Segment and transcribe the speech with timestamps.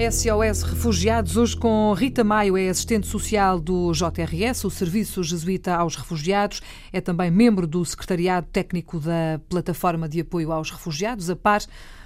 [0.00, 5.94] SOS Refugiados, hoje com Rita Maio, é assistente social do JRS, o Serviço Jesuíta aos
[5.94, 11.60] Refugiados, é também membro do Secretariado Técnico da Plataforma de Apoio aos Refugiados, a PAR.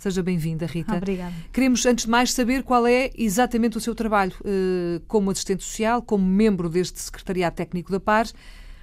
[0.00, 0.96] Seja bem-vinda, Rita.
[0.98, 1.32] Obrigada.
[1.50, 6.02] Queremos, antes de mais, saber qual é exatamente o seu trabalho eh, como assistente social,
[6.02, 8.26] como membro deste Secretariado Técnico da PAR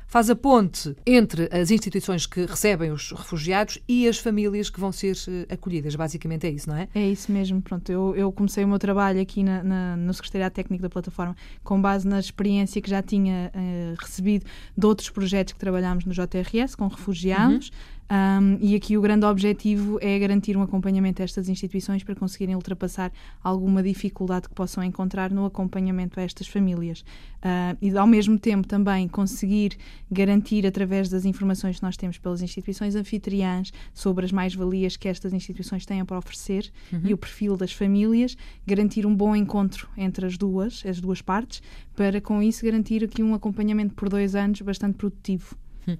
[0.08, 4.92] faz a ponte entre as instituições que recebem os refugiados e as famílias que vão
[4.92, 5.96] ser eh, acolhidas.
[5.96, 6.88] Basicamente é isso, não é?
[6.94, 7.62] É isso mesmo.
[7.62, 11.36] Pronto, eu, eu comecei o meu trabalho aqui na, na, no Secretariado Técnico da plataforma
[11.64, 14.46] com base na experiência que já tinha uh, recebido
[14.78, 17.70] de outros projetos que trabalhámos no JRS com refugiados.
[17.70, 17.96] Uhum.
[18.08, 22.56] Um, e aqui o grande objetivo é garantir um acompanhamento a estas instituições para conseguirem
[22.56, 23.12] ultrapassar
[23.44, 27.02] alguma dificuldade que possam encontrar no acompanhamento a estas famílias.
[27.38, 29.78] Uh, e ao mesmo tempo também conseguir
[30.12, 35.34] garantir, através das informações que nós temos pelas instituições anfitriãs sobre as mais-valias que estas
[35.34, 37.02] instituições têm para oferecer uhum.
[37.06, 41.62] e o perfil das famílias, garantir um bom encontro entre as duas, as duas partes,
[41.96, 45.56] para com isso garantir aqui um acompanhamento por dois anos bastante produtivo.
[45.88, 45.98] Uhum.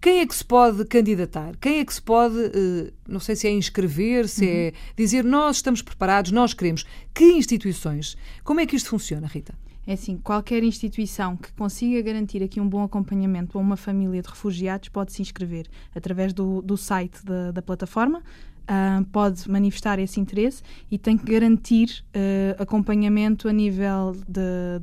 [0.00, 1.56] Quem é que se pode candidatar?
[1.56, 4.66] Quem é que se pode, eh, não sei se é inscrever, se é uhum.
[4.68, 6.84] é dizer nós estamos preparados, nós queremos?
[7.14, 8.16] Que instituições?
[8.44, 9.54] Como é que isto funciona, Rita?
[9.86, 14.28] É assim, qualquer instituição que consiga garantir aqui um bom acompanhamento a uma família de
[14.28, 18.20] refugiados pode se inscrever através do, do site da, da plataforma
[18.66, 24.80] uh, pode manifestar esse interesse e tem que garantir uh, acompanhamento a nível de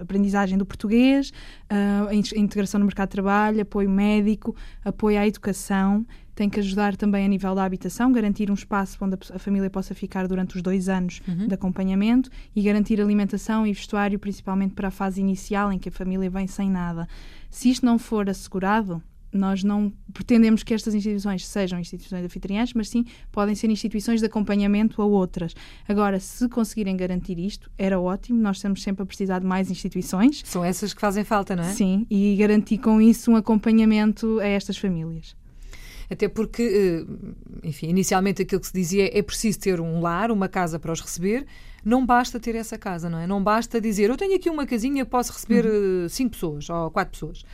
[0.00, 1.32] aprendizagem do português,
[1.70, 6.96] uh, a integração no mercado de trabalho, apoio médico, apoio à educação tem que ajudar
[6.96, 10.62] também a nível da habitação, garantir um espaço onde a família possa ficar durante os
[10.62, 11.46] dois anos uhum.
[11.46, 15.92] de acompanhamento e garantir alimentação e vestuário, principalmente para a fase inicial em que a
[15.92, 17.06] família vem sem nada.
[17.50, 22.88] Se isto não for assegurado, nós não pretendemos que estas instituições sejam instituições anfitriãs, mas
[22.88, 25.54] sim podem ser instituições de acompanhamento a outras.
[25.88, 28.40] Agora, se conseguirem garantir isto, era ótimo.
[28.40, 30.42] Nós estamos sempre a precisar de mais instituições.
[30.44, 31.72] São essas que fazem falta, não é?
[31.72, 35.34] Sim, e garantir com isso um acompanhamento a estas famílias.
[36.10, 40.46] Até porque, eh, enfim, inicialmente aquilo que se dizia é preciso ter um lar, uma
[40.46, 41.46] casa para os receber.
[41.82, 43.26] Não basta ter essa casa, não é?
[43.26, 46.04] Não basta dizer eu tenho aqui uma casinha, posso receber uhum.
[46.04, 47.44] Eh, cinco pessoas ou quatro pessoas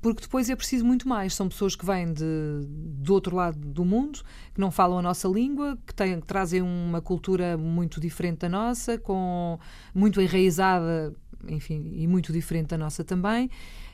[0.00, 1.34] porque depois é preciso muito mais.
[1.34, 2.24] São pessoas que vêm de,
[2.66, 4.20] do outro lado do mundo,
[4.54, 8.48] que não falam a nossa língua, que, têm, que trazem uma cultura muito diferente da
[8.48, 9.58] nossa, com
[9.94, 11.14] muito enraizada,
[11.48, 13.50] enfim, e muito diferente da nossa também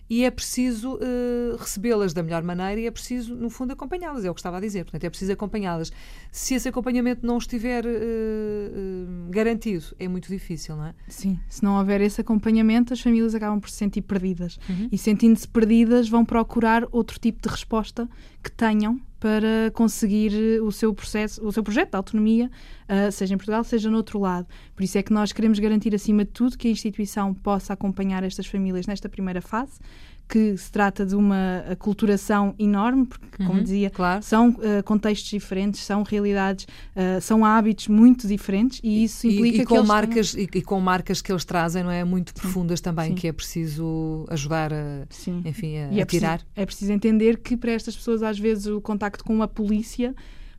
[0.08, 4.24] e é preciso uh, recebê-las da melhor maneira e é preciso, no fundo, acompanhá-las.
[4.24, 4.84] É o que estava a dizer.
[4.84, 5.92] Portanto, é preciso acompanhá-las.
[6.30, 10.94] Se esse acompanhamento não estiver uh, uh, garantido, é muito difícil, não é?
[11.08, 11.38] Sim.
[11.48, 14.58] Se não houver esse acompanhamento, as famílias acabam por se sentir perdidas.
[14.68, 14.88] Uhum.
[14.92, 18.08] E sentindo-se perdidas, vão procurar outro tipo de resposta
[18.42, 22.50] que tenham para conseguir o seu processo, o seu projeto de autonomia,
[22.86, 24.46] uh, seja em Portugal, seja no outro lado.
[24.76, 28.22] Por isso é que nós queremos garantir, acima de tudo, que a instituição possa acompanhar
[28.22, 29.80] estas famílias nesta primeira fase,
[30.28, 34.22] que se trata de uma aculturação enorme, porque, como uhum, dizia, claro.
[34.22, 39.60] são uh, contextos diferentes, são realidades, uh, são hábitos muito diferentes e isso implica e,
[39.60, 40.48] e que com marcas tenham...
[40.52, 43.14] e, e, com marcas que eles trazem, não é, muito profundas sim, também, sim.
[43.14, 45.42] que é preciso ajudar a, sim.
[45.44, 46.38] enfim, a, e é tirar.
[46.38, 50.14] Preciso, é preciso entender que para estas pessoas às vezes o contacto com a polícia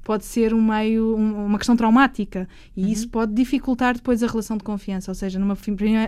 [0.06, 2.90] pode ser um meio, um, uma questão traumática e uhum.
[2.90, 5.10] isso pode dificultar depois a relação de confiança.
[5.10, 5.58] Ou seja, numa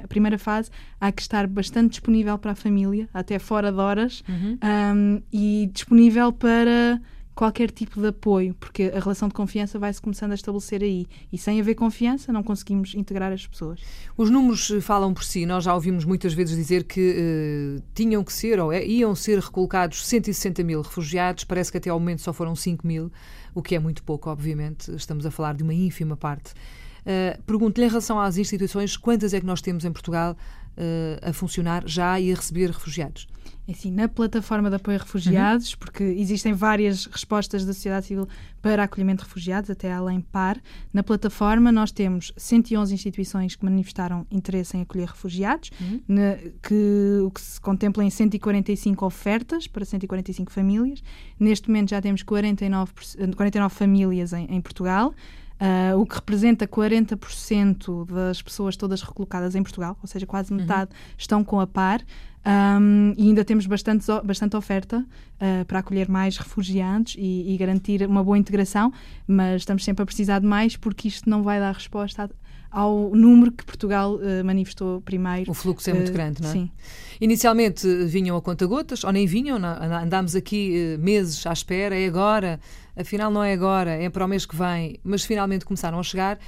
[0.08, 0.70] primeira fase
[1.02, 4.58] há que estar bastante disponível para a família, até fora de horas, uhum.
[4.64, 7.02] um, e disponível para
[7.38, 11.06] qualquer tipo de apoio, porque a relação de confiança vai-se começando a estabelecer aí.
[11.32, 13.80] E sem haver confiança, não conseguimos integrar as pessoas.
[14.18, 15.46] Os números eh, falam por si.
[15.46, 19.38] Nós já ouvimos muitas vezes dizer que uh, tinham que ser, ou é, iam ser
[19.38, 21.44] recolocados 160 mil refugiados.
[21.44, 23.12] Parece que até ao momento só foram 5 mil,
[23.54, 24.92] o que é muito pouco, obviamente.
[24.96, 26.54] Estamos a falar de uma ínfima parte.
[27.02, 30.36] Uh, Pergunto-lhe em relação às instituições, quantas é que nós temos em Portugal
[30.76, 33.28] uh, a funcionar já e a receber refugiados?
[33.68, 35.80] É assim, na plataforma de apoio a refugiados, uhum.
[35.80, 38.26] porque existem várias respostas da sociedade civil
[38.62, 40.58] para acolhimento de refugiados, até além par.
[40.94, 46.02] Na plataforma nós temos 111 instituições que manifestaram interesse em acolher refugiados, uhum.
[46.08, 51.04] na, que, o que se contempla em 145 ofertas para 145 famílias.
[51.38, 52.94] Neste momento já temos 49,
[53.36, 55.14] 49 famílias em, em Portugal.
[55.60, 60.60] Uh, o que representa 40% das pessoas todas recolocadas em Portugal, ou seja, quase uhum.
[60.60, 61.16] metade uhum.
[61.18, 62.04] estão com a par.
[62.48, 68.08] Um, e ainda temos bastante, bastante oferta uh, para acolher mais refugiados e, e, garantir
[68.08, 68.94] uma boa integração,
[69.28, 72.30] mas estamos sempre a precisar de mais porque isto não vai dar resposta
[72.72, 75.52] ao número que Portugal uh, manifestou primeiro.
[75.52, 76.54] O fluxo é muito uh, grande, não é?
[76.54, 76.72] Sim.
[77.20, 82.62] Inicialmente vinham a conta-gotas, ou nem vinham, não, andámos aqui meses à espera, é agora,
[82.98, 86.40] afinal não é agora, é para o mês que vem, mas finalmente começaram a chegar.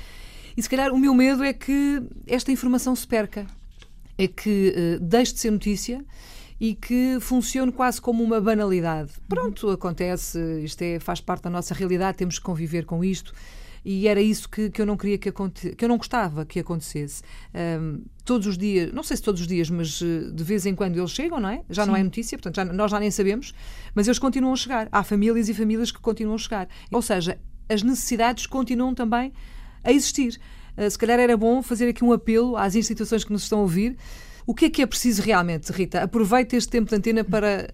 [0.55, 3.45] E se calhar o meu medo é que esta informação se perca,
[4.17, 6.03] é que uh, deixe de ser notícia
[6.59, 9.11] e que funcione quase como uma banalidade.
[9.27, 13.33] Pronto, acontece, isto é, faz parte da nossa realidade, temos que conviver com isto
[13.83, 16.59] e era isso que, que eu não queria que acontecesse, que eu não gostava que
[16.59, 17.21] acontecesse.
[17.53, 20.75] Um, todos os dias, não sei se todos os dias, mas eh, de vez em
[20.75, 21.63] quando eles chegam, não é?
[21.69, 21.89] Já Sim.
[21.89, 23.53] não é notícia, portanto já, nós já nem sabemos,
[23.95, 24.87] mas eles continuam a chegar.
[24.91, 26.67] Há famílias e famílias que continuam a chegar.
[26.91, 29.33] Ou seja, as necessidades continuam também
[29.83, 30.39] a existir.
[30.77, 33.61] Uh, se calhar era bom fazer aqui um apelo às instituições que nos estão a
[33.61, 33.97] ouvir.
[34.45, 36.03] O que é que é preciso realmente, Rita?
[36.03, 37.73] Aproveite este tempo de antena para,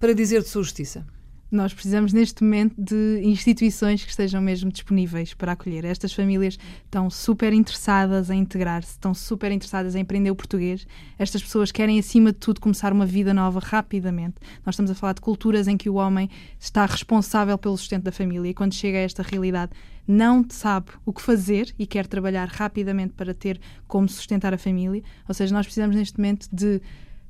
[0.00, 1.06] para dizer de sua justiça.
[1.50, 5.82] Nós precisamos neste momento de instituições que estejam mesmo disponíveis para acolher.
[5.86, 10.86] Estas famílias estão super interessadas em integrar-se, estão super interessadas em aprender o português.
[11.18, 14.34] Estas pessoas querem, acima de tudo, começar uma vida nova rapidamente.
[14.64, 16.28] Nós estamos a falar de culturas em que o homem
[16.60, 19.72] está responsável pelo sustento da família e quando chega a esta realidade
[20.06, 25.02] não sabe o que fazer e quer trabalhar rapidamente para ter como sustentar a família.
[25.26, 26.82] Ou seja, nós precisamos neste momento de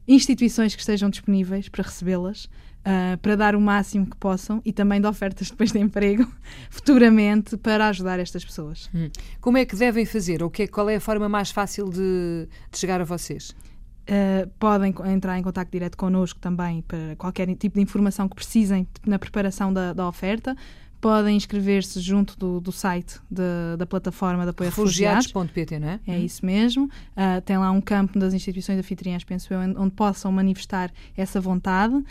[0.08, 2.48] instituições que estejam disponíveis para recebê-las
[2.88, 6.26] uh, para dar o máximo que possam e também de ofertas depois de emprego
[6.70, 8.88] futuramente para ajudar estas pessoas.
[8.94, 9.11] Hum.
[9.40, 10.43] Como é que devem fazer?
[10.43, 13.55] Ou que, qual é a forma mais fácil de, de chegar a vocês?
[14.08, 18.88] Uh, podem entrar em contato direto connosco também para qualquer tipo de informação que precisem
[19.06, 20.56] na preparação da, da oferta
[21.00, 25.26] podem inscrever-se junto do, do site de, da plataforma de apoio a refugiados.
[25.26, 26.00] Refugiados.pt, não é?
[26.06, 26.86] É isso mesmo.
[26.86, 31.94] Uh, tem lá um campo das instituições anfitriãs, penso eu, onde possam manifestar essa vontade
[31.94, 32.04] uh,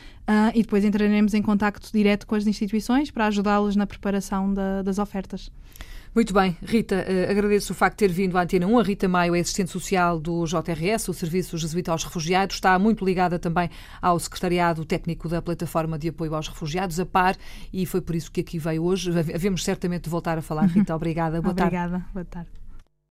[0.54, 5.00] e depois entraremos em contacto direto com as instituições para ajudá-los na preparação da, das
[5.00, 5.52] ofertas.
[6.14, 8.80] Muito bem, Rita, uh, agradeço o facto de ter vindo à Antena 1.
[8.80, 12.56] A Rita Maio é assistente social do JRS, o Serviço Jesuíta aos Refugiados.
[12.56, 13.70] Está muito ligada também
[14.02, 17.36] ao Secretariado Técnico da Plataforma de Apoio aos Refugiados, a PAR,
[17.72, 19.12] e foi por isso que aqui veio hoje.
[19.12, 20.66] Havemos certamente de voltar a falar.
[20.68, 21.42] Rita, obrigada.
[21.42, 21.92] Boa Obrigada.
[22.00, 22.06] Tarde.
[22.14, 22.67] Boa tarde.